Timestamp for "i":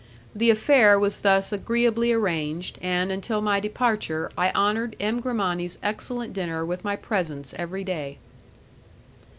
4.35-4.49